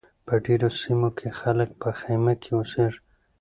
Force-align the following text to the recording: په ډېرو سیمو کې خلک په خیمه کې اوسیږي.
په 0.25 0.33
ډېرو 0.45 0.69
سیمو 0.81 1.09
کې 1.17 1.27
خلک 1.39 1.69
په 1.81 1.89
خیمه 1.99 2.33
کې 2.41 2.51
اوسیږي. 2.57 2.99